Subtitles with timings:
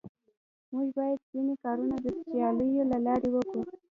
[0.71, 3.59] موږ بايد ځيني کارونه د سياليو له لاري وکو.